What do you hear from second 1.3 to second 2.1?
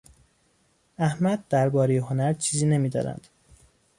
دربارهی